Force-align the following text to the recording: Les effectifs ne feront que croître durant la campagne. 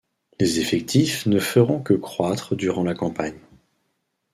Les 0.39 0.59
effectifs 0.59 1.27
ne 1.27 1.37
feront 1.37 1.79
que 1.79 1.93
croître 1.93 2.55
durant 2.55 2.81
la 2.83 2.95
campagne. 2.95 3.37